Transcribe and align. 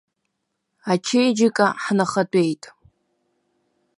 Ачеиџьыка 0.91 1.67
ҳнахатәеит. 1.83 2.63